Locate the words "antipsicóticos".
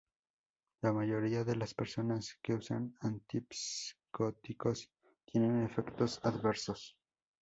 3.01-4.89